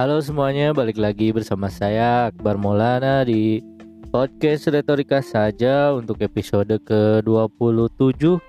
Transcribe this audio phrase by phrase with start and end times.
[0.00, 3.60] Halo semuanya, balik lagi bersama saya Akbar Maulana di
[4.08, 8.40] podcast Retorika saja untuk episode ke-27.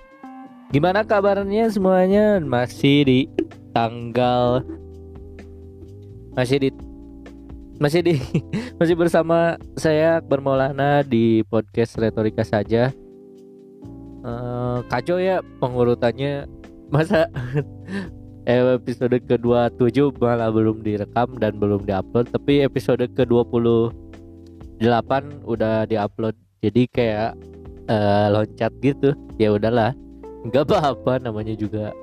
[0.72, 2.40] Gimana kabarnya semuanya?
[2.40, 3.20] Masih di
[3.76, 4.64] tanggal
[6.40, 6.70] masih di
[7.84, 8.16] masih di
[8.80, 12.96] masih bersama saya Akbar Maulana di podcast Retorika saja.
[14.24, 16.48] Uh, kacau ya pengurutannya
[16.96, 17.28] masa
[18.50, 25.12] episode ke-27 malah belum direkam dan belum diupload tapi episode ke-28
[25.46, 26.36] udah diupload.
[26.62, 27.38] Jadi kayak
[27.90, 29.14] uh, loncat gitu.
[29.38, 29.94] Ya udahlah
[30.50, 31.94] nggak apa-apa namanya juga.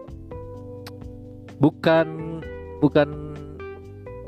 [1.59, 2.07] Bukan
[2.79, 3.35] bukan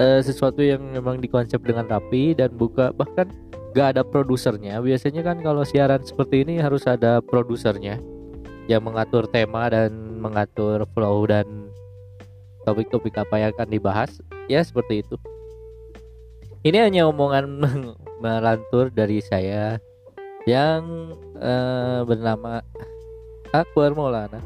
[0.02, 3.30] uh, sesuatu yang memang dikonsep dengan rapi dan buka bahkan
[3.70, 4.82] gak ada produsernya.
[4.82, 8.02] Biasanya kan kalau siaran seperti ini harus ada produsernya
[8.66, 11.69] yang mengatur tema dan mengatur flow dan
[12.64, 14.20] topik-topik apa yang akan dibahas.
[14.50, 15.16] Ya seperti itu.
[16.60, 17.46] Ini hanya omongan
[18.24, 19.80] melantur dari saya
[20.44, 22.60] yang uh, bernama
[23.50, 24.40] Akbar Maulana.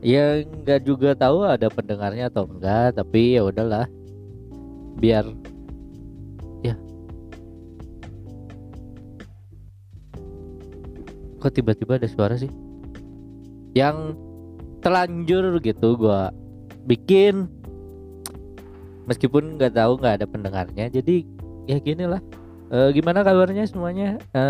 [0.00, 3.90] Yang nggak juga tahu ada pendengarnya atau enggak tapi ya udahlah.
[4.96, 5.26] Biar
[6.62, 6.78] ya.
[11.42, 12.48] Kok tiba-tiba ada suara sih?
[13.74, 14.16] Yang
[14.80, 16.32] terlanjur gitu gua
[16.84, 17.48] bikin.
[19.08, 20.86] Meskipun nggak tahu nggak ada pendengarnya.
[20.92, 21.26] Jadi
[21.66, 22.22] ya gini lah.
[22.70, 24.20] E, gimana kabarnya semuanya?
[24.30, 24.42] E,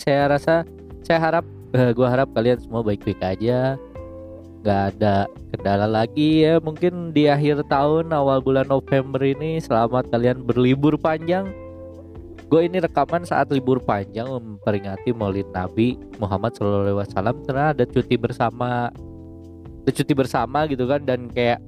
[0.00, 0.64] saya rasa
[1.04, 1.44] saya harap
[1.76, 3.76] e, gua harap kalian semua baik-baik aja.
[4.64, 6.58] Nggak ada kendala lagi ya.
[6.58, 11.52] Mungkin di akhir tahun awal bulan November ini selamat kalian berlibur panjang.
[12.46, 17.02] Gue ini rekaman saat libur panjang memperingati Maulid Nabi Muhammad SAW
[17.42, 18.94] karena ada cuti bersama
[19.92, 21.62] cuti bersama gitu kan dan kayak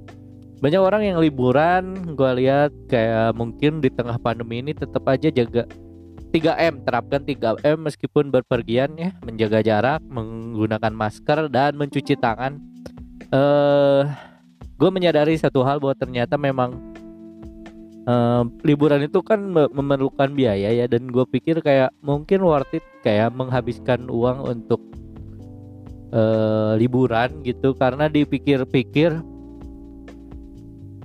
[0.58, 5.68] banyak orang yang liburan gue lihat kayak mungkin di tengah pandemi ini tetap aja jaga
[6.28, 12.60] 3M terapkan 3M meskipun berpergian ya menjaga jarak menggunakan masker dan mencuci tangan.
[13.32, 14.02] Eh uh,
[14.76, 16.76] gue menyadari satu hal bahwa ternyata memang
[18.04, 23.32] uh, liburan itu kan memerlukan biaya ya dan gue pikir kayak mungkin worth it kayak
[23.32, 24.80] menghabiskan uang untuk
[26.12, 29.20] uh, liburan gitu karena dipikir-pikir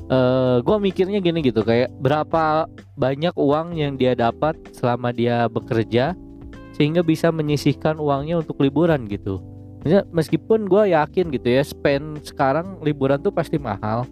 [0.07, 2.67] uh, eh, gue mikirnya gini gitu kayak berapa
[2.99, 6.13] banyak uang yang dia dapat selama dia bekerja
[6.73, 9.39] sehingga bisa menyisihkan uangnya untuk liburan gitu.
[10.15, 14.07] Meskipun gue yakin gitu ya spend sekarang liburan tuh pasti mahal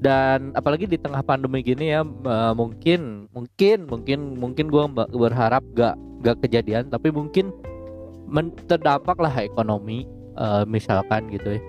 [0.00, 5.96] dan apalagi di tengah pandemi gini ya uh, mungkin mungkin mungkin mungkin gue berharap gak
[6.24, 7.52] gak kejadian tapi mungkin
[8.66, 10.06] terdampak lah ekonomi
[10.38, 11.60] uh, misalkan gitu ya.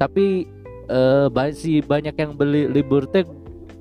[0.00, 0.48] Tapi
[0.88, 3.22] uh, masih banyak yang beli libur teh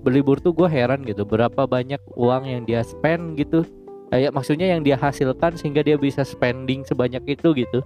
[0.01, 3.63] berlibur tuh gue heran gitu berapa banyak uang yang dia spend gitu.
[4.11, 7.79] Kayak maksudnya yang dia hasilkan sehingga dia bisa spending sebanyak itu gitu.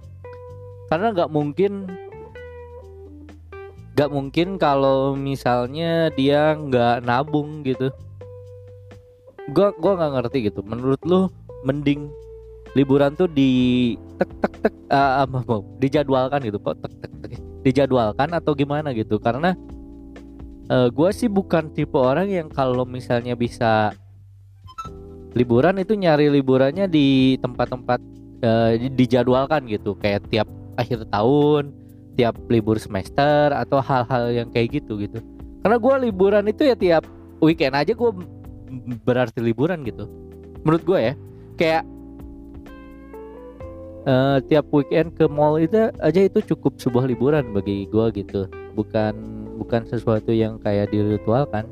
[0.90, 1.86] Karena nggak mungkin
[3.96, 7.94] nggak mungkin kalau misalnya dia nggak nabung gitu.
[9.54, 10.60] Gue gua nggak ngerti gitu.
[10.66, 11.30] Menurut lu
[11.62, 12.10] mending
[12.74, 17.30] liburan tuh di tek tek tek uh, uh, mau dijadwalkan gitu kok tek tek tek.
[17.66, 19.18] Dijadwalkan atau gimana gitu?
[19.18, 19.52] Karena
[20.70, 23.90] uh, eh, gue sih bukan tipe orang yang kalau misalnya bisa
[25.36, 28.00] liburan itu nyari liburannya di tempat-tempat
[28.46, 29.98] uh, dijadwalkan gitu.
[29.98, 30.48] Kayak tiap
[30.78, 31.74] akhir tahun
[32.16, 35.20] tiap libur semester atau hal-hal yang kayak gitu gitu.
[35.60, 37.04] Karena gue liburan itu ya tiap
[37.44, 38.10] weekend aja gue
[39.04, 40.08] berarti liburan gitu.
[40.64, 41.14] Menurut gue ya.
[41.56, 41.82] Kayak
[44.06, 48.46] uh, tiap weekend ke mall itu aja itu cukup sebuah liburan bagi gue gitu.
[48.78, 49.14] Bukan
[49.60, 51.66] bukan sesuatu yang kayak diritualkan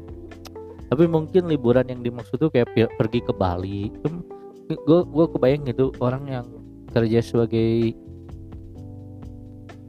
[0.94, 3.90] tapi mungkin liburan yang dimaksud tuh kayak pergi ke Bali.
[4.68, 6.46] Gue gue kebayang gitu orang yang
[6.94, 7.98] kerja sebagai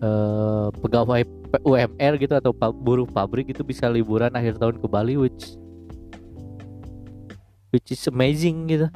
[0.01, 1.21] uh, pegawai
[1.63, 5.55] UMR gitu atau buruh pabrik itu bisa liburan akhir tahun ke Bali which
[7.69, 8.87] which is amazing gitu.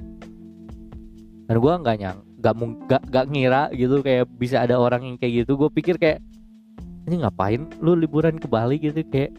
[1.45, 2.55] Dan gue nggak nyang gak
[2.87, 5.59] gak, gak ngira gitu kayak bisa ada orang yang kayak gitu.
[5.59, 6.23] Gue pikir kayak
[7.07, 9.03] ini ngapain lu liburan ke Bali gitu?
[9.07, 9.35] Kayak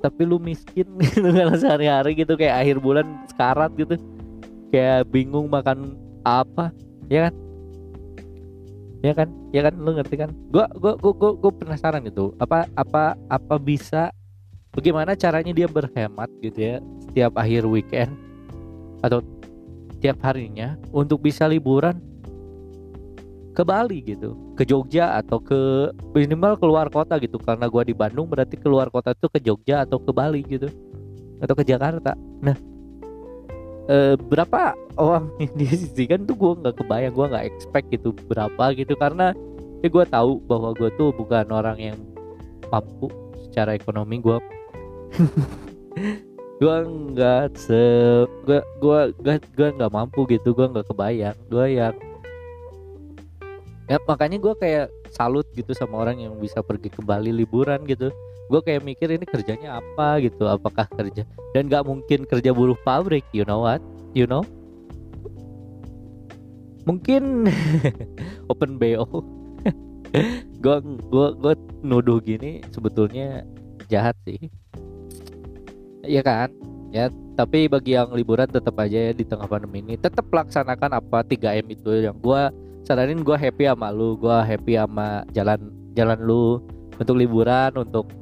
[0.00, 4.00] tapi lu miskin gitu kan sehari-hari gitu kayak akhir bulan sekarat gitu.
[4.72, 6.72] Kayak bingung makan apa.
[7.12, 7.34] Ya kan?
[9.00, 9.28] Ya kan?
[9.52, 9.74] Ya kan?
[9.76, 10.30] Lu ngerti kan?
[10.48, 12.32] Gua gua gua gua, gua penasaran gitu.
[12.40, 14.08] Apa apa apa bisa
[14.72, 18.16] bagaimana caranya dia berhemat gitu ya setiap akhir weekend?
[19.04, 19.24] Atau
[20.00, 22.00] tiap harinya untuk bisa liburan
[23.52, 27.36] ke Bali gitu, ke Jogja atau ke minimal keluar kota gitu.
[27.36, 30.68] Karena gua di Bandung berarti keluar kota itu ke Jogja atau ke Bali gitu.
[31.40, 32.12] atau ke Jakarta
[32.44, 32.52] nah
[33.90, 38.94] eh, berapa uang yang disisihkan tuh gue nggak kebayang gue nggak expect gitu berapa gitu
[38.94, 39.34] karena
[39.80, 41.98] ya gue tahu bahwa gue tuh bukan orang yang
[42.70, 43.10] mampu
[43.48, 44.38] secara ekonomi gue
[46.60, 47.82] gue nggak se
[48.44, 49.00] gue gue
[49.56, 51.96] gue nggak mampu gitu gue nggak kebayang gue yang
[53.88, 58.14] ya makanya gue kayak salut gitu sama orang yang bisa pergi ke Bali liburan gitu.
[58.46, 63.26] Gue kayak mikir ini kerjanya apa gitu apakah kerja dan nggak mungkin kerja buruh pabrik
[63.34, 63.82] you know what
[64.14, 64.46] you know?
[66.86, 67.50] Mungkin
[68.50, 69.22] open bo
[70.62, 73.46] gue gue gue nuduh gini sebetulnya
[73.90, 74.50] jahat sih
[76.10, 76.48] Iya kan?
[76.90, 77.06] Ya
[77.38, 81.72] tapi bagi yang liburan tetap aja ya di tengah pandemi ini tetap laksanakan apa 3M
[81.72, 82.42] itu yang gue
[82.84, 86.60] saranin gue happy sama lu gue happy sama jalan jalan lu
[87.00, 88.12] untuk liburan untuk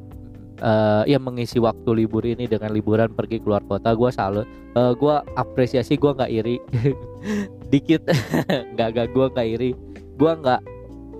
[0.62, 3.90] uh, ya mengisi waktu libur ini dengan liburan pergi keluar kota.
[3.96, 4.46] Gue salut
[4.78, 6.62] uh, gue apresiasi gue nggak iri.
[7.72, 8.06] Dikit.
[8.78, 9.70] Nggak nggak gue nggak iri.
[10.14, 10.60] Gue nggak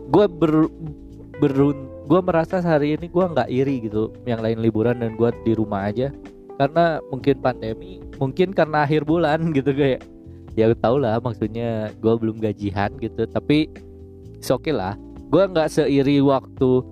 [0.09, 0.55] gue ber
[1.39, 1.77] berun
[2.09, 5.93] gue merasa hari ini gue nggak iri gitu yang lain liburan dan gue di rumah
[5.93, 6.09] aja
[6.59, 10.03] karena mungkin pandemi mungkin karena akhir bulan gitu kayak
[10.59, 13.23] ya tau lah maksudnya gue belum gajian gitu.
[13.31, 13.71] Tapi
[14.43, 14.99] oke okay lah.
[15.31, 16.83] Gue nggak seiri waktu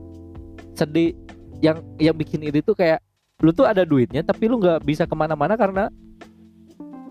[0.79, 1.13] sedih.
[1.65, 3.03] Yang yang bikin iri tuh kayak
[3.41, 5.89] lu tuh ada duitnya tapi lu nggak bisa ke mana-mana karena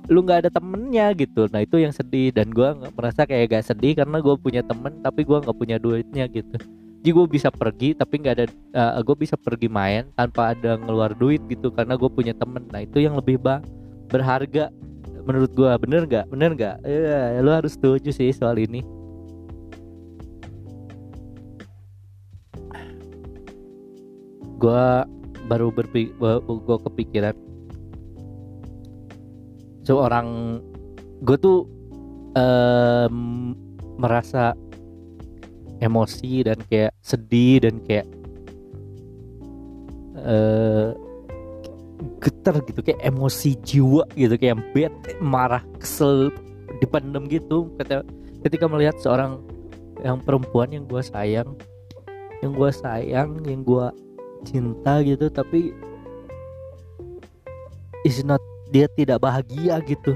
[0.05, 1.49] lu nggak ada temennya gitu.
[1.51, 2.31] Nah itu yang sedih.
[2.31, 6.29] Dan gue merasa kayak gak sedih karena gue punya temen tapi gue nggak punya duitnya
[6.31, 6.55] gitu
[7.01, 11.13] jadi gue bisa pergi tapi nggak ada uh, gue bisa pergi main tanpa ada ngeluar
[11.13, 12.65] duit gitu karena gue punya temen.
[12.73, 13.61] Nah itu yang lebih bang
[14.09, 14.73] berharga.
[15.25, 16.25] Menurut gue bener nggak?
[16.33, 16.75] Bener nggak?
[16.81, 18.81] Ya lu harus setuju sih soal ini.
[24.57, 24.85] Gue
[25.45, 27.37] baru berpikir gue kepikiran.
[29.85, 30.57] Seorang
[31.21, 31.69] gue tuh
[32.33, 33.53] um,
[34.01, 34.57] merasa
[35.83, 38.07] emosi dan kayak sedih dan kayak
[40.21, 40.95] uh,
[42.19, 46.31] getar gitu kayak emosi jiwa gitu kayak bad marah kesel
[46.83, 47.71] dipendem gitu.
[47.79, 48.03] Ketika,
[48.43, 49.39] ketika melihat seorang
[50.03, 51.55] yang perempuan yang gue sayang
[52.43, 53.87] yang gue sayang yang gue
[54.43, 55.71] cinta gitu tapi
[58.03, 60.13] is not dia tidak bahagia gitu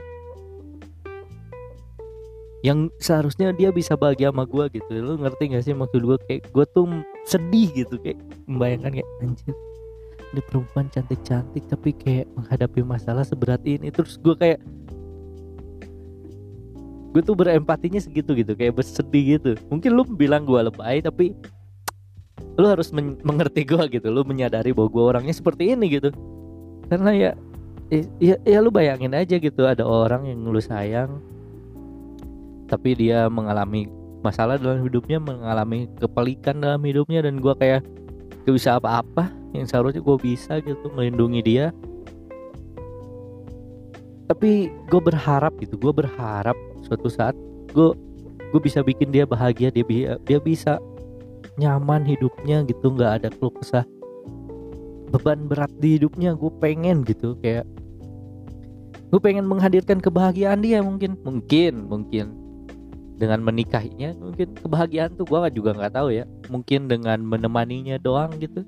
[2.60, 4.92] yang seharusnya dia bisa bahagia sama gue gitu.
[5.00, 6.86] Lu ngerti gak sih maksud gue kayak gue tuh
[7.24, 8.20] sedih gitu kayak
[8.52, 9.56] membayangkan kayak anjir
[10.30, 13.90] ini perempuan cantik-cantik tapi kayak menghadapi masalah seberat ini.
[13.90, 14.60] Terus gue kayak
[17.10, 19.52] gue tuh berempatinya segitu gitu kayak bersedih gitu.
[19.72, 21.34] Mungkin lu bilang gue lebay tapi
[22.60, 24.12] lu harus men mengerti gue gitu.
[24.12, 26.14] Lu menyadari bahwa gue orangnya seperti ini gitu.
[26.92, 27.32] Karena ya
[28.22, 31.18] ya, ya lu bayangin aja gitu ada orang yang lu sayang
[32.70, 33.90] tapi dia mengalami
[34.22, 37.82] masalah dalam hidupnya mengalami kepelikan dalam hidupnya dan gue kayak
[38.46, 41.66] gak bisa apa-apa yang seharusnya gue bisa gitu melindungi dia.
[44.30, 46.54] Tapi gue berharap gitu gue berharap
[46.86, 47.34] suatu saat
[47.74, 47.98] gue
[48.54, 49.86] gue bisa bikin dia bahagia dia
[50.22, 50.78] dia bisa
[51.58, 53.86] nyaman hidupnya gitu nggak ada keluh kesah.
[55.10, 57.66] Beban berat di hidupnya gue pengen gitu kayak
[59.10, 61.18] gue pengen menghadirkan kebahagiaan dia mungkin.
[61.26, 62.49] Mungkin mungkin
[63.20, 66.24] dengan menikahinya mungkin kebahagiaan tuh gue juga nggak tahu ya.
[66.48, 68.64] Mungkin dengan menemaninya doang gitu.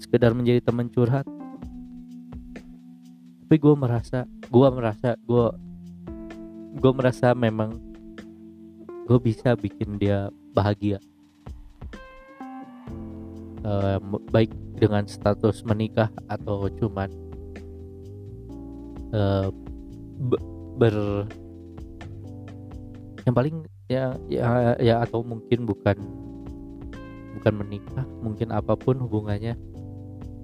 [0.00, 1.28] Sekedar menjadi teman curhat.
[3.44, 5.46] Tapi gue merasa gue merasa gue
[6.80, 7.76] gue merasa memang
[9.04, 10.96] gue bisa bikin dia bahagia.
[14.32, 14.48] Baik
[14.80, 17.12] dengan status menikah atau cuman
[20.78, 21.26] ber
[23.26, 23.57] yang paling
[23.88, 25.96] ya ya ya atau mungkin bukan
[27.40, 29.56] bukan menikah mungkin apa pun hubungannya.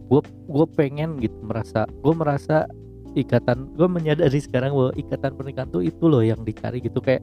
[0.09, 2.69] Gue gue pengen gitu merasa gue merasa
[3.15, 7.23] ikatan gue menyadari sekarang bahwa ikatan pernikahan tuh itu loh yang dicari gitu kayak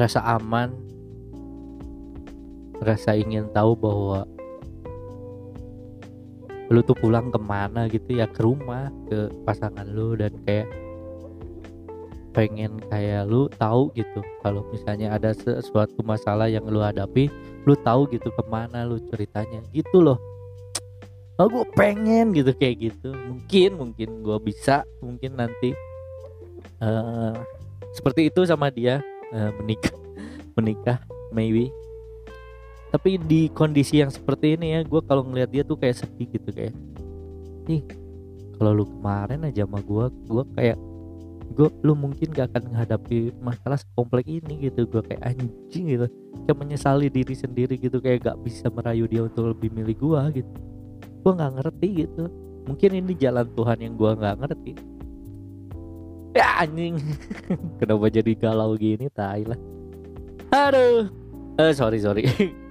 [0.00, 0.72] rasa aman
[2.80, 4.26] rasa ingin tahu bahwa
[6.72, 10.64] lu tuh pulang ke mana gitu ya ke rumah ke pasangan lu dan kayak
[12.32, 14.20] pengen kayak lu tahu gitu.
[14.40, 17.28] Kalau misalnya ada sesuatu masalah yang lu hadapi
[17.68, 19.60] lu tahu gitu ke mana lu ceritanya.
[19.70, 20.18] Gitu loh.
[21.40, 23.12] Oh gue pengen gitu kayak gitu.
[23.12, 25.72] Mungkin mungkin gue bisa mungkin nanti
[26.80, 27.36] uh,
[27.92, 29.00] seperti itu sama dia
[29.32, 29.94] uh, menikah
[30.56, 30.98] menikah
[31.30, 31.68] maybe.
[32.92, 36.52] Tapi di kondisi yang seperti ini ya gue kalau ngeliat dia tuh kayak sedih gitu
[36.52, 36.76] kayak
[37.64, 37.80] nih
[38.58, 40.78] kalau lu kemarin aja sama gue gue kayak
[41.52, 44.88] gue lu mungkin gak akan menghadapi masalah sekomplek ini gitu.
[44.88, 46.06] Gue kayak anjing gitu.
[46.48, 48.00] Kayak menyesali diri sendiri gitu.
[48.00, 50.52] Kayak gak bisa merayu dia untuk lebih milih gue gitu.
[51.22, 52.24] Gue nggak ngerti gitu.
[52.66, 54.72] Mungkin ini jalan Tuhan yang gue nggak ngerti.
[56.32, 56.96] Ya anjing.
[57.78, 59.06] Kenapa jadi galau gini?
[59.12, 59.60] Tai lah.
[60.50, 61.12] Aduh.
[61.60, 62.24] Eh sorry sorry.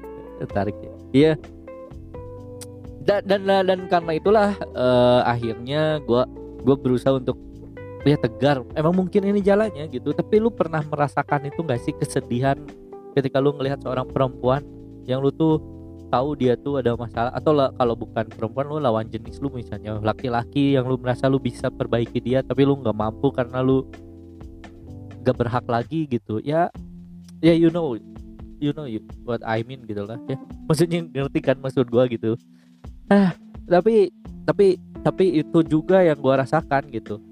[0.55, 0.93] Tarik ya.
[1.13, 1.33] Iya.
[3.01, 6.23] Dan dan dan karena itulah uh, akhirnya gue
[6.61, 7.38] gue berusaha untuk
[8.05, 8.65] ya tegar.
[8.74, 12.58] Emang mungkin ini jalannya gitu tapi lu pernah merasakan itu gak sih kesedihan
[13.13, 14.63] ketika lu ngelihat seorang perempuan
[15.05, 15.60] yang lu tuh
[16.12, 17.31] tahu dia tuh ada masalah?
[17.31, 21.39] Atau lah, kalau bukan perempuan lu lawan jenis lu misalnya laki-laki yang lu merasa lu
[21.39, 23.88] bisa perbaiki dia tapi lu nggak mampu karena lu
[25.22, 26.41] gak berhak lagi gitu.
[26.41, 26.74] Ya
[27.39, 27.98] ya you know
[28.62, 30.38] you know you, what I mean gitu lah ya.
[30.67, 32.36] Maksudnya ngerti kan maksud gua gitu.
[33.08, 33.34] Ah
[33.70, 34.12] tapi
[34.43, 37.30] tapi tapi itu juga yang gua rasakan gitu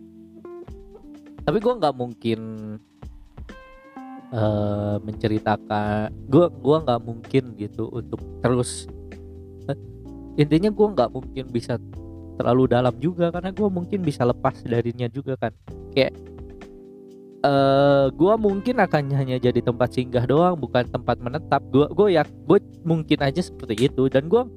[1.49, 2.39] tapi gue nggak mungkin
[4.29, 8.85] uh, menceritakan gue gua nggak mungkin gitu untuk terus
[9.65, 9.73] uh,
[10.37, 11.81] intinya gue nggak mungkin bisa
[12.39, 15.51] terlalu dalam juga karena gue mungkin bisa lepas darinya juga kan.
[15.91, 16.15] Kayak
[17.43, 21.59] uh, eh, gue mungkin akan hanya jadi tempat singgah doang bukan tempat menetap.
[21.67, 24.47] Gue gue ya gue mungkin aja seperti itu dan gue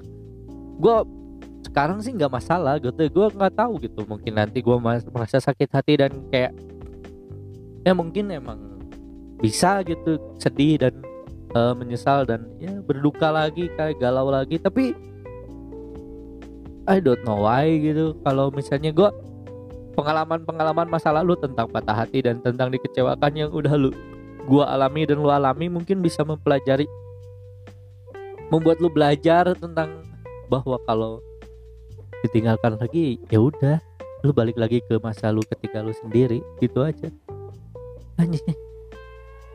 [0.78, 0.96] gue
[1.66, 3.02] sekarang sih nggak masalah gitu.
[3.11, 4.76] Gue nggak tahu gitu mungkin nanti gue
[5.11, 6.54] merasa sakit hati dan kayak
[7.83, 8.59] ya mungkin emang
[9.43, 10.95] bisa gitu sedih dan
[11.59, 14.59] uh, menyesal dan ya berduka lagi kayak galau lagi.
[14.59, 14.95] Tapi
[16.87, 18.19] I don't know why gitu.
[18.23, 19.11] Kalau misalnya gue
[19.95, 23.93] pengalaman-pengalaman masa lalu tentang patah hati dan tentang dikecewakan yang udah lu
[24.49, 26.89] gua alami dan lu alami mungkin bisa mempelajari
[28.51, 30.03] membuat lu belajar tentang
[30.49, 31.21] bahwa kalau
[32.25, 33.79] ditinggalkan lagi ya udah
[34.23, 37.09] lu balik lagi ke masa lu ketika lu sendiri gitu aja
[38.19, 38.57] anjing.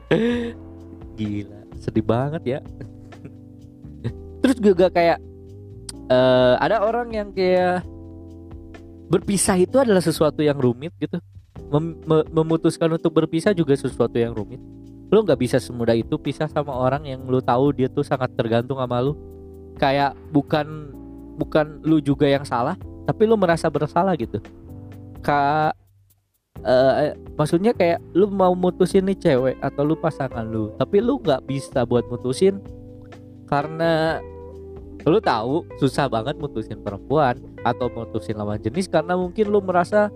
[1.18, 2.60] Gila sedih banget ya.
[4.42, 5.20] Terus juga kayak
[6.10, 7.86] uh, ada orang yang kayak
[9.08, 11.22] berpisah itu adalah sesuatu yang rumit gitu.
[11.68, 12.00] Mem
[12.32, 14.60] memutuskan untuk berpisah juga sesuatu yang rumit.
[15.08, 18.80] Lo nggak bisa semudah itu pisah sama orang yang lo tahu dia tuh sangat tergantung
[18.80, 19.16] sama lo.
[19.80, 20.92] Kayak bukan
[21.38, 22.76] bukan lu juga yang salah
[23.08, 24.40] tapi lu merasa bersalah gitu.
[25.24, 25.76] Kak
[26.66, 31.46] uh, maksudnya kayak lu mau mutusin nih cewek atau lu pasangan lu tapi lu nggak
[31.46, 32.58] bisa buat mutusin
[33.46, 34.20] karena
[35.08, 40.12] lu tahu susah banget mutusin perempuan atau mutusin lawan jenis karena mungkin lu merasa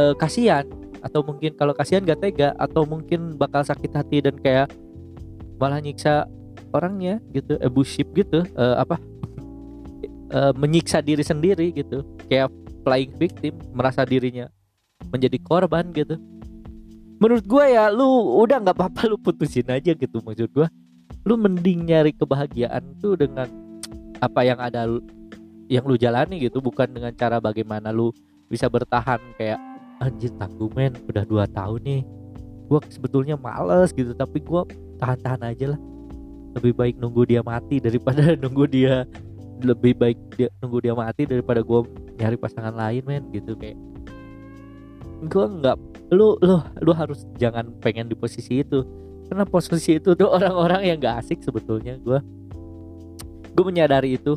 [0.00, 0.64] uh, kasihan
[1.02, 4.70] atau mungkin kalau kasihan gak tega atau mungkin bakal sakit hati dan kayak
[5.58, 6.30] malah nyiksa
[6.70, 8.96] orangnya gitu abusive gitu uh, apa
[10.62, 12.48] menyiksa diri sendiri gitu kayak
[12.86, 14.48] playing victim merasa dirinya
[15.10, 16.20] menjadi korban gitu.
[17.18, 18.06] Menurut gue ya lu
[18.42, 20.66] udah nggak apa-apa lu putusin aja gitu maksud gue
[21.22, 23.46] lu mending nyari kebahagiaan tuh dengan
[24.18, 24.90] apa yang ada
[25.70, 28.10] yang lu jalani gitu bukan dengan cara bagaimana lu
[28.50, 29.62] bisa bertahan kayak
[30.02, 32.02] anjir tangguh men udah dua tahun nih
[32.72, 34.16] gue sebetulnya males gitu.
[34.16, 34.62] Tapi gue
[34.96, 35.80] tahan-tahan aja lah.
[36.56, 39.04] Lebih baik nunggu dia mati daripada nunggu dia
[39.62, 41.80] lebih baik dia nunggu dia mati daripada gue
[42.18, 43.78] nyari pasangan lain men gitu kayak
[45.22, 45.76] gue nggak
[46.12, 48.82] lu lu lu harus jangan pengen di posisi itu.
[49.30, 52.18] Karena posisi itu tuh orang-orang yang gak asik sebetulnya gue
[53.52, 54.36] gue menyadari itu.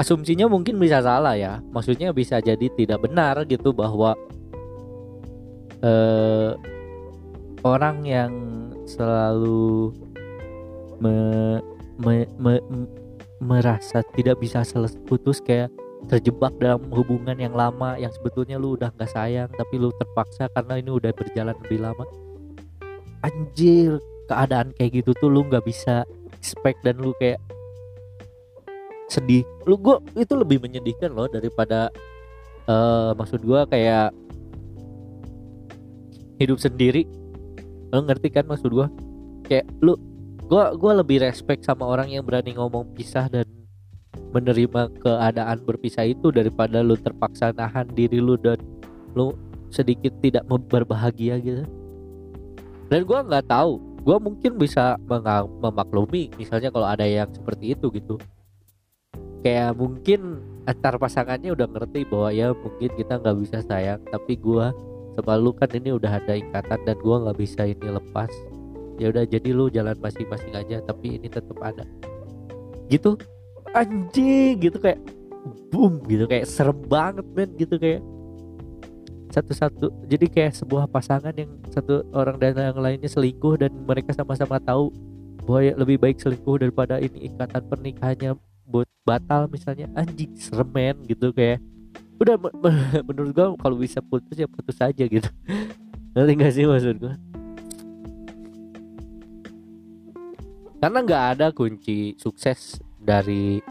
[0.00, 1.60] Asumsinya mungkin bisa salah ya.
[1.72, 4.16] Maksudnya bisa jadi tidak benar gitu bahwa
[5.84, 6.56] uh,
[7.60, 8.32] orang yang
[8.88, 9.92] selalu
[11.00, 11.16] me,
[12.00, 12.54] me, me,
[13.40, 15.72] merasa tidak bisa selesai putus kayak
[16.08, 20.80] terjebak dalam hubungan yang lama yang sebetulnya lu udah nggak sayang tapi lu terpaksa karena
[20.80, 22.04] ini udah berjalan lebih lama.
[23.20, 26.06] Anjir keadaan kayak gitu tuh lu nggak bisa
[26.38, 27.42] expect dan lu kayak
[29.10, 29.42] sedih.
[29.66, 31.90] Lu gua itu lebih menyedihkan loh daripada
[32.70, 34.14] uh, maksud gua kayak
[36.38, 37.04] hidup sendiri.
[37.90, 38.86] Lu ngerti kan maksud gua?
[39.50, 39.98] Kayak lu
[40.46, 43.49] gua gua lebih respect sama orang yang berani ngomong pisah dan
[44.30, 48.58] menerima keadaan berpisah itu daripada lu terpaksa nahan diri lu dan
[49.18, 49.34] lu
[49.70, 51.66] sedikit tidak berbahagia gitu.
[52.90, 54.96] Dan gue nggak tahu gue mungkin bisa
[55.60, 58.16] memaklumi misalnya kalau ada yang seperti itu gitu.
[59.40, 64.66] Kayak mungkin antar pasangannya udah ngerti bahwa ya mungkin kita nggak bisa sayang tapi gue
[65.18, 68.30] sama lu kan ini udah ada ikatan dan gue nggak bisa ini lepas.
[69.00, 71.88] Ya udah jadi lu jalan masing-masing aja tapi ini tetap ada.
[72.90, 73.16] Gitu
[73.74, 74.98] anjing gitu kayak
[75.70, 78.02] boom gitu kayak serem banget men gitu kayak
[79.30, 80.10] satu-satu.
[80.10, 84.90] Jadi kayak sebuah pasangan yang satu orang dan yang lainnya selingkuh dan mereka sama-sama tahu
[85.46, 88.34] bahwa ya lebih baik selingkuh daripada ini ikatan pernikahannya
[88.66, 89.86] buat batal misalnya.
[89.94, 91.62] Anjing seremen gitu kayak
[92.20, 92.36] udah
[93.08, 95.30] menurut gua kalau bisa putus ya putus aja gitu.
[96.14, 97.14] Nanti gak sih maksud gua?
[100.80, 103.64] Karena nggak ada kunci sukses dari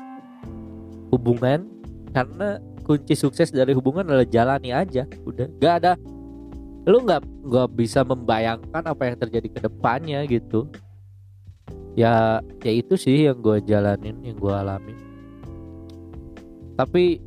[1.13, 1.69] hubungan
[2.11, 5.47] karena kunci sukses dari hubungan adalah jalani aja udah.
[5.61, 5.93] Gak ada
[6.89, 10.65] lu nggak nggak bisa membayangkan apa yang terjadi ke depannya gitu.
[11.93, 15.09] Ya ya itu sih yang gue jalanin yang gue alamin
[16.79, 17.19] tapi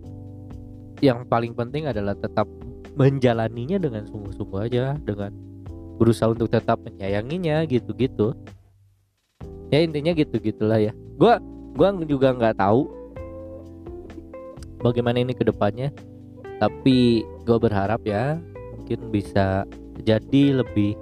[1.05, 2.49] yang paling penting adalah tetap
[2.97, 5.29] menjalaninya dengan sungguh-sungguh aja dengan
[6.01, 8.33] berusaha untuk tetap menyayanginya gitu-gitu.
[9.69, 10.97] Ya intinya gitu gitulah ya.
[11.21, 11.37] Gue
[11.73, 12.89] gua juga nggak tahu
[14.83, 15.93] bagaimana ini ke depannya
[16.63, 18.39] tapi gue berharap ya
[18.79, 19.67] mungkin bisa
[20.07, 20.95] jadi lebih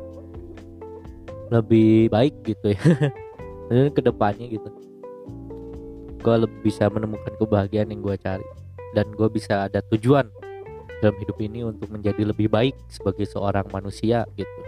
[1.51, 2.83] lebih baik gitu ya.
[3.95, 4.71] Ke depannya gitu.
[6.23, 8.47] Gue lebih bisa menemukan kebahagiaan yang gue cari.
[8.95, 10.31] Dan gue bisa ada tujuan
[11.03, 14.61] dalam hidup ini untuk menjadi lebih baik sebagai seorang manusia gitu.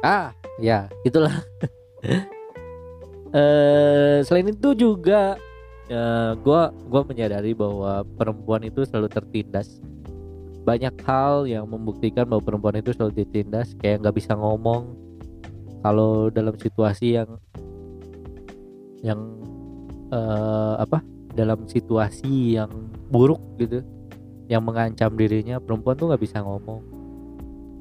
[0.00, 1.32] Ah ya itulah
[3.36, 5.36] eh selain itu juga
[5.86, 9.78] ya gue gua menyadari bahwa perempuan itu selalu tertindas.
[10.66, 14.96] Banyak hal yang membuktikan bahwa perempuan itu selalu ditindas kayak nggak bisa ngomong.
[15.84, 17.30] Kalau dalam situasi yang
[19.04, 19.20] yang
[20.10, 21.04] uh, apa
[21.36, 22.72] dalam situasi yang
[23.12, 23.84] buruk gitu
[24.50, 26.82] yang mengancam dirinya perempuan tuh nggak bisa ngomong.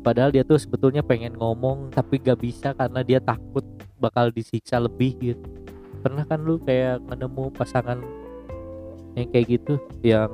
[0.06, 3.66] Padahal dia tuh sebetulnya pengen ngomong tapi gak bisa karena dia takut
[4.06, 5.42] bakal disiksa lebih gitu.
[6.06, 7.98] Pernah kan lu kayak nemu pasangan
[9.18, 10.30] yang kayak gitu yang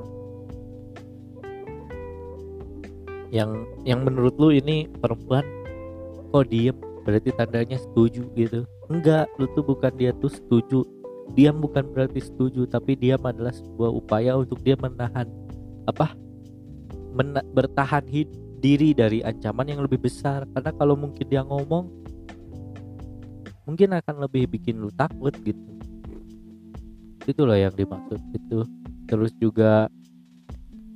[3.31, 5.47] yang yang menurut lu ini perempuan
[6.35, 6.75] kok diem?
[7.07, 8.67] Berarti tandanya setuju gitu?
[8.91, 10.83] Enggak lu tuh bukan dia tuh setuju.
[11.31, 15.31] Diam bukan berarti setuju tapi diam adalah sebuah upaya untuk dia menahan
[15.87, 16.11] apa?
[17.15, 18.27] Mena bertahan hid
[18.59, 20.43] diri dari ancaman yang lebih besar.
[20.51, 22.00] Karena kalau mungkin dia ngomong
[23.65, 25.71] mungkin akan lebih bikin lu takut gitu.
[27.25, 28.65] Itulah yang dimaksud itu
[29.05, 29.91] terus juga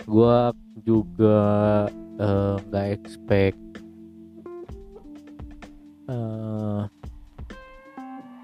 [0.07, 0.53] gua
[0.85, 1.39] juga
[2.21, 3.59] eh, nggak uh, expect
[6.07, 6.85] uh,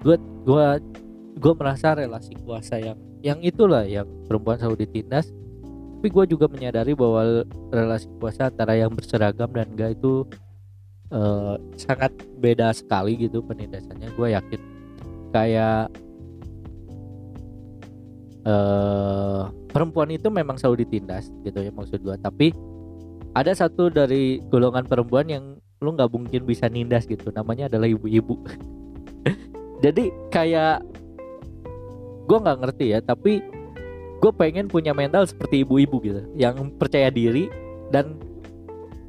[0.02, 0.66] gua gua
[1.38, 5.30] gua merasa relasi kuasa yang yang itulah yang perempuan selalu ditindas
[6.02, 10.26] tapi gue juga menyadari bahwa relasi kuasa antara yang berseragam dan enggak itu
[11.12, 14.08] uh, sangat beda sekali gitu penindasannya.
[14.16, 14.60] Gue yakin
[15.30, 15.92] kayak
[18.48, 22.52] uh, perempuan itu memang selalu ditindas gitu ya maksud gue tapi
[23.32, 25.44] ada satu dari golongan perempuan yang
[25.80, 27.32] lu nggak mungkin bisa nindas gitu.
[27.32, 28.38] Namanya adalah ibu-ibu.
[29.84, 30.84] Jadi kayak
[32.28, 33.42] gue nggak ngerti ya tapi
[34.22, 36.22] gue pengen punya mental seperti ibu-ibu gitu.
[36.36, 37.48] Yang percaya diri
[37.90, 38.20] dan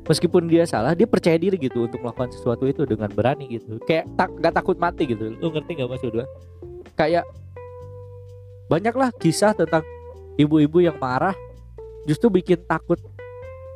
[0.04, 3.80] meskipun dia salah dia percaya diri gitu untuk melakukan sesuatu itu dengan berani gitu.
[3.88, 5.36] Kayak tak gak takut mati gitu.
[5.40, 6.26] Lu ngerti gak maksud gue
[6.94, 7.26] kayak
[8.70, 9.82] banyaklah kisah tentang
[10.38, 11.34] ibu-ibu yang marah
[12.06, 13.00] justru bikin takut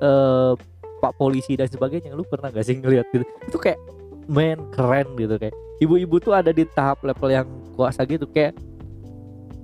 [0.04, 0.54] uh,
[1.00, 2.14] pak polisi dan sebagainya.
[2.14, 3.26] Lu pernah gak sih ngeliat gitu?
[3.48, 3.80] Itu kayak
[4.28, 5.40] men keren gitu.
[5.40, 7.48] Kayak ibu-ibu tuh ada di tahap level yang
[7.80, 8.28] kuasa gitu.
[8.28, 8.58] Kayak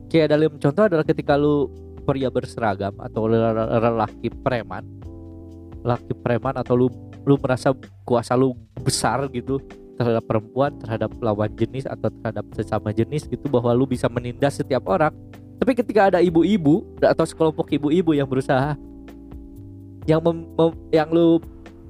[0.08, 1.68] kayak dalam contoh adalah ketika lu
[2.04, 4.84] pria berseragam atau lelaki preman
[5.84, 6.88] laki preman atau lu
[7.24, 7.72] lu merasa
[8.08, 9.60] kuasa lu besar gitu
[9.94, 14.84] terhadap perempuan, terhadap lawan jenis atau terhadap sesama jenis gitu bahwa lu bisa menindas setiap
[14.90, 15.14] orang.
[15.62, 18.76] Tapi ketika ada ibu-ibu atau sekelompok ibu-ibu yang berusaha
[20.04, 21.40] yang mem, mem, yang lu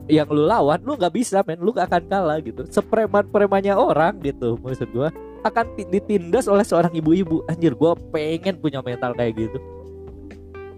[0.06, 1.58] yang lu lawan lu nggak bisa men.
[1.63, 2.67] Lu gak akan kalah gitu.
[2.69, 5.10] Sepreman premannya orang gitu maksud gua
[5.43, 7.41] akan ditindas oleh seorang ibu-ibu.
[7.47, 9.58] Anjir gua pengen punya mental kayak gitu.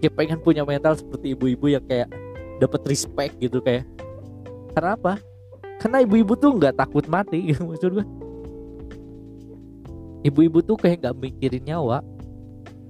[0.00, 2.08] Kayak pengen punya mental seperti ibu-ibu yang kayak
[2.62, 3.84] dapat respect gitu kayak
[4.72, 5.14] karena apa
[5.80, 8.06] karena ibu-ibu tuh nggak takut mati gitu maksud gue
[10.26, 12.02] ibu-ibu tuh kayak nggak mikirin nyawa.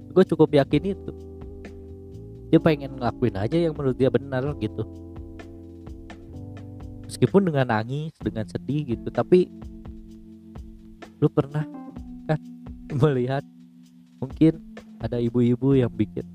[0.09, 1.11] Gue cukup yakin itu.
[2.49, 4.81] Dia pengen ngelakuin aja yang menurut dia benar gitu.
[7.05, 9.47] Meskipun dengan nangis dengan sedih gitu tapi
[11.17, 11.65] lu pernah
[12.29, 12.37] kan
[12.93, 13.41] melihat
[14.21, 14.59] mungkin
[15.01, 16.27] ada ibu-ibu yang bikin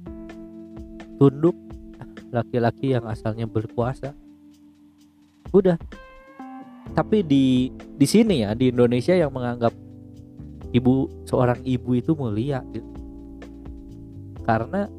[1.21, 1.55] tunduk
[2.33, 4.17] laki-laki yang asalnya berkuasa.
[5.53, 5.77] Udah.
[6.97, 9.71] Tapi di di sini ya di Indonesia yang menganggap
[10.73, 12.89] ibu seorang ibu itu mulia gitu.
[14.43, 14.91] karena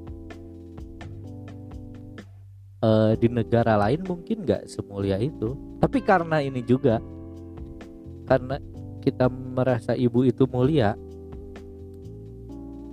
[2.79, 5.57] uh, di negara lain mungkin nggak semulia itu.
[5.83, 7.03] Tapi karena ini juga
[8.23, 8.55] karena
[9.03, 10.95] kita merasa ibu itu mulia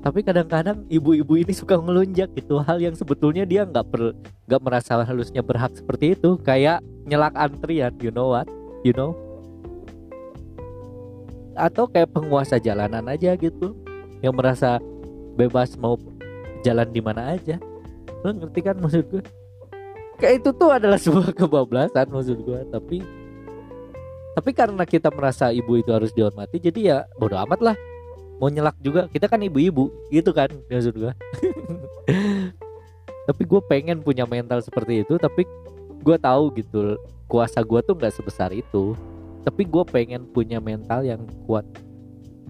[0.01, 4.17] tapi kadang-kadang ibu-ibu ini suka ngelunjak gitu hal yang sebetulnya dia nggak per
[4.49, 6.41] nggak merasa halusnya berhak seperti itu.
[6.41, 8.49] Kayak nyelak antrian you know what?
[8.81, 9.13] You know?
[11.53, 13.77] Atau kayak penguasa jalanan aja gitu
[14.25, 14.81] yang merasa
[15.37, 16.01] bebas mau
[16.65, 17.61] jalan di mana aja.
[18.25, 19.21] Lo ngerti kan maksud gue
[20.21, 23.01] kayak itu tuh adalah sebuah kebablasan maksud gue tapi
[24.37, 27.77] tapi karena kita merasa ibu itu harus dihormati jadi ya bodo amat lah
[28.41, 31.13] mau nyelak juga kita kan ibu-ibu gitu kan maksud gue
[33.29, 35.45] tapi gue pengen punya mental seperti itu tapi
[36.01, 36.97] gue tahu gitu
[37.31, 38.99] kuasa gue tuh nggak sebesar itu.
[39.47, 41.65] Tapi gue pengen punya mental yang kuat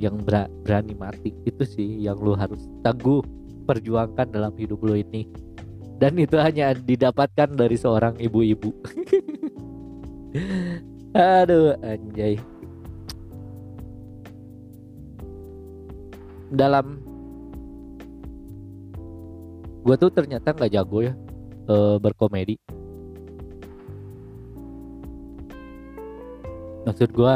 [0.01, 3.21] yang berani mati itu sih yang lu harus tangguh
[3.69, 5.29] perjuangkan dalam hidup lu ini.
[6.01, 8.73] Dan itu hanya didapatkan dari seorang ibu-ibu.
[11.15, 12.41] Aduh anjay
[16.51, 16.99] dalam
[19.81, 21.15] gue tuh ternyata nggak jago ya
[21.71, 22.57] e, berkomedi.
[26.85, 27.35] Maksud gue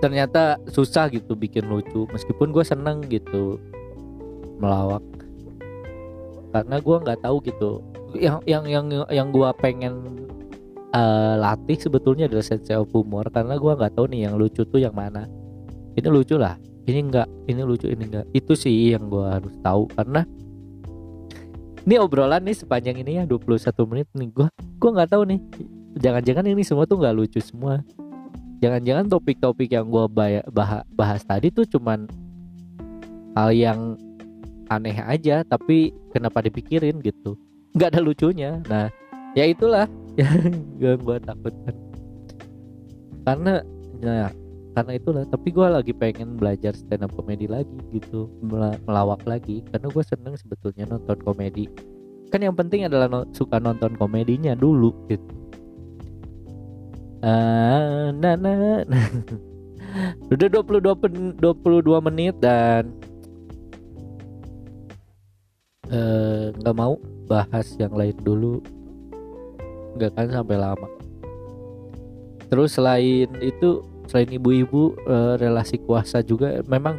[0.00, 3.60] ternyata susah gitu bikin lucu meskipun gue seneng gitu
[4.58, 5.04] melawak.
[6.50, 7.84] Karena gue nggak tahu gitu
[8.18, 10.26] yang yang yang yang gue pengen
[10.90, 14.82] uh, latih sebetulnya adalah sense of humor karena gue nggak tahu nih yang lucu tuh
[14.82, 15.30] yang mana.
[15.94, 19.88] Ini lucu lah ini enggak ini lucu ini enggak itu sih yang gue harus tahu
[19.92, 20.24] karena
[21.88, 24.28] ini obrolan nih sepanjang ini ya 21 menit nih.
[24.30, 25.40] Gue gue nggak tahu nih.
[25.96, 27.80] Jangan-jangan ini semua tuh nggak lucu semua.
[28.60, 30.04] Jangan-jangan topik-topik yang gue
[30.52, 32.04] bahas, bahas tadi tuh cuman
[33.32, 33.96] hal yang
[34.68, 37.40] aneh aja tapi kenapa dipikirin gitu?
[37.72, 38.60] Nggak ada lucunya.
[38.68, 38.92] Nah
[39.32, 39.88] ya itulah
[40.82, 41.74] yang gue takutkan.
[43.24, 43.64] Karena
[44.04, 44.28] ya
[44.70, 48.30] karena itulah tapi gue lagi pengen belajar stand up comedy lagi gitu
[48.86, 51.66] melawak lagi karena gue seneng sebetulnya nonton komedi.
[52.30, 55.34] Kan yang penting adalah no, suka nonton komedinya dulu gitu.
[57.20, 59.08] Uh, nah, nah, nah.
[60.32, 62.94] udah 22 22 menit dan
[65.90, 66.94] eh, nggak uh, mau
[67.26, 68.62] bahas yang lain dulu.
[69.98, 70.88] Nggak kan sampai lama.
[72.46, 76.98] Terus selain itu selain ibu-ibu uh, relasi kuasa juga memang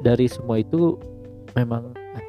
[0.00, 0.96] dari semua itu
[1.52, 2.24] memang eh,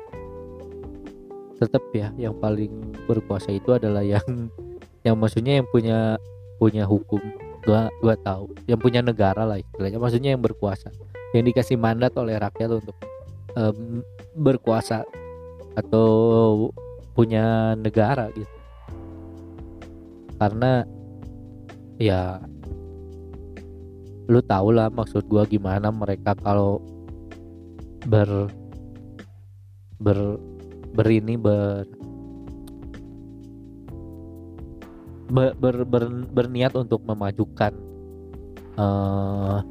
[1.63, 4.25] tetap ya yang paling berkuasa itu adalah yang
[5.07, 6.19] yang maksudnya yang punya
[6.59, 7.23] punya hukum
[7.63, 10.91] gua gua tahu yang punya negara lah istilahnya maksudnya yang berkuasa.
[11.29, 12.97] Yang dikasih mandat oleh rakyat untuk
[13.53, 14.01] um,
[14.33, 15.05] berkuasa
[15.77, 16.09] atau
[17.13, 18.49] punya negara gitu.
[20.41, 20.81] Karena
[22.01, 22.41] ya
[24.29, 26.77] lu tau lah maksud gua gimana mereka kalau
[28.05, 28.29] ber
[29.97, 30.37] ber
[30.93, 31.83] berini ber
[35.29, 37.73] ber, ber, ber, berniat untuk memajukan
[38.77, 39.61] uh,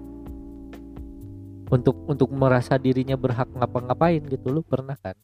[1.68, 4.48] untuk untuk merasa dirinya berhak ngapa-ngapain gitu.
[4.52, 5.14] Lu pernah kan?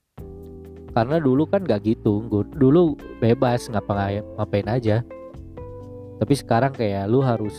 [0.94, 5.02] Karena dulu kan gak gitu gua, dulu bebas ngapa ngapain aja.
[6.22, 7.54] Tapi sekarang kayak lu harus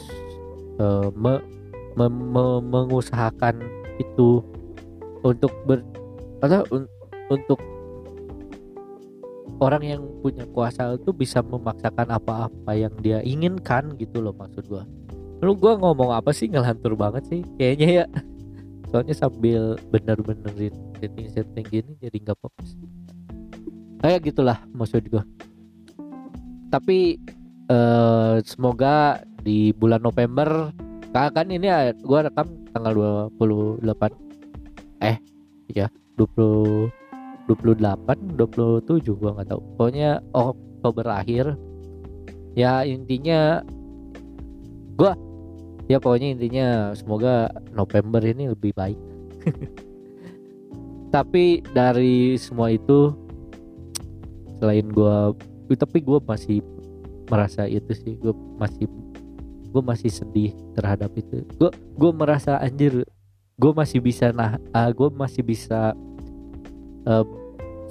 [0.80, 1.44] uh, me,
[1.96, 3.60] me, me, mengusahakan
[4.00, 4.44] itu
[5.24, 5.82] untuk ber
[6.44, 6.84] atau un,
[7.32, 7.58] untuk
[9.64, 14.84] orang yang punya kuasa itu bisa memaksakan apa-apa yang dia inginkan gitu loh maksud gua.
[15.40, 18.06] Lu gua ngomong apa sih ngelantur banget sih kayaknya ya.
[18.92, 22.76] Soalnya sambil bener-benerin setting-setting gini jadi nggak fokus.
[24.04, 25.24] Kayak gitulah maksud gua.
[26.70, 27.18] Tapi
[27.72, 30.74] uh, semoga di bulan November
[31.16, 32.94] kan ini ya gua rekam tanggal
[33.40, 34.12] 28
[35.00, 35.18] eh
[35.72, 35.88] ya
[36.20, 36.92] 20
[37.48, 39.62] 28 27 gua nggak tahu.
[39.80, 41.56] Pokoknya Oktober akhir.
[42.56, 43.64] Ya intinya
[45.00, 45.16] gua
[45.88, 49.00] ya pokoknya intinya semoga November ini lebih baik.
[51.16, 53.16] Tapi dari semua itu
[54.60, 55.32] selain gua
[55.74, 56.62] tapi gue masih
[57.26, 58.30] merasa itu sih gue
[58.62, 58.86] masih
[59.76, 61.44] gue masih sedih terhadap itu.
[61.60, 61.68] Gue
[62.00, 63.04] gue merasa anjir
[63.56, 65.92] gue masih bisa nah uh, ah, gue masih bisa
[67.04, 67.26] uh,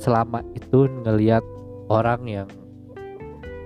[0.01, 1.45] selama itu ngelihat
[1.93, 2.49] orang yang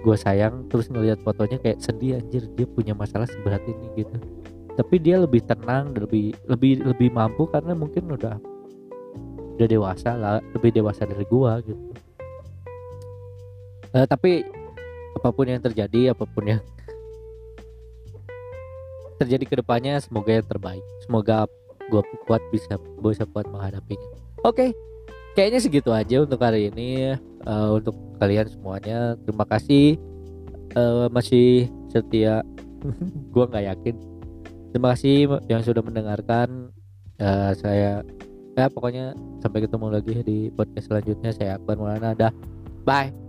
[0.03, 4.19] gue sayang terus ngelihat fotonya kayak sedih anjir dia punya masalah seberat ini gitu.
[4.75, 8.39] Tapi dia lebih tenang lebih lebih lebih mampu karena mungkin udah
[9.59, 11.85] udah dewasa lah lebih dewasa dari gue gitu.
[13.95, 14.47] Eh, tapi
[15.19, 16.63] apa pun yang terjadi apa pun yang
[19.19, 20.85] terjadi ke depannya semoga yang terbaik.
[21.05, 21.45] Semoga
[21.89, 24.09] gue kuat bisa bisa kuat menghadapinya.
[24.47, 24.73] Oke
[25.39, 27.15] kayaknya segitu aja untuk hari ini.
[27.47, 29.95] Eh, untuk kalian semuanya terima kasih.
[30.75, 32.43] Eh, masih setia.
[33.35, 33.95] Gue nggak yakin.
[34.75, 36.75] Terima kasih yang sudah mendengarkan.
[37.23, 38.03] Eh, saya
[38.59, 41.31] ya pokoknya sampai ketemu lagi di podcast selanjutnya.
[41.31, 42.35] Saya Akbar Maulana dah.
[42.83, 43.28] Bye